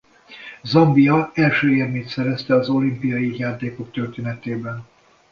Zambia 0.63 1.31
első 1.33 1.73
érmét 1.75 2.07
szerezte 2.07 2.55
az 2.55 2.69
olimpiai 2.69 3.37
játékok 3.37 3.91
történetében. 3.91 4.85